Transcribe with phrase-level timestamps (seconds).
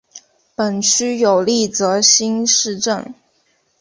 [0.55, 3.13] 本区有立泽新市镇。